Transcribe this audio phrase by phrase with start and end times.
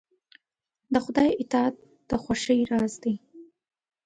[0.93, 1.75] د خدای اطاعت
[2.09, 3.15] د خوښۍ راز دی.